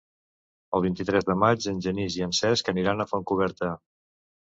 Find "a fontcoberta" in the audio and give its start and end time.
3.05-3.71